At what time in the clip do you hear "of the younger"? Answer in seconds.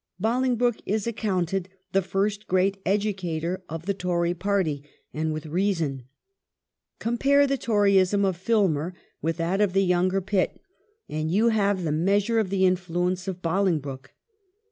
9.61-10.19